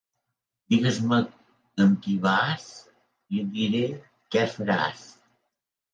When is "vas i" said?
2.25-3.43